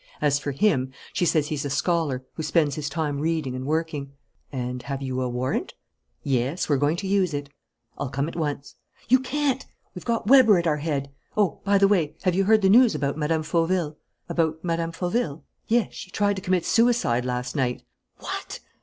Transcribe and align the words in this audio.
As 0.19 0.39
for 0.39 0.51
him, 0.51 0.91
she 1.13 1.27
says 1.27 1.49
he's 1.49 1.63
a 1.63 1.69
scholar, 1.69 2.25
who 2.33 2.41
spends 2.41 2.73
his 2.73 2.89
time 2.89 3.19
reading 3.19 3.53
and 3.53 3.67
working." 3.67 4.13
"And 4.51 4.81
have 4.81 5.03
you 5.03 5.21
a 5.21 5.29
warrant?" 5.29 5.75
"Yes, 6.23 6.67
we're 6.67 6.77
going 6.77 6.97
to 6.97 7.07
use 7.07 7.35
it." 7.35 7.51
"I'll 7.99 8.09
come 8.09 8.27
at 8.27 8.35
once." 8.35 8.73
"You 9.09 9.19
can't! 9.19 9.63
We've 9.93 10.03
got 10.03 10.25
Weber 10.25 10.57
at 10.57 10.65
our 10.65 10.77
head. 10.77 11.11
Oh, 11.37 11.61
by 11.63 11.77
the 11.77 11.87
way, 11.87 12.15
have 12.23 12.33
you 12.33 12.45
heard 12.45 12.63
the 12.63 12.67
news 12.67 12.95
about 12.95 13.15
Mme. 13.15 13.43
Fauville?" 13.43 13.95
"About 14.27 14.57
Mme. 14.63 14.89
Fauville?" 14.89 15.43
"Yes, 15.67 15.93
she 15.93 16.09
tried 16.09 16.35
to 16.37 16.41
commit 16.41 16.65
suicide 16.65 17.23
last 17.23 17.55
night." 17.55 17.83
"What! 18.17 18.59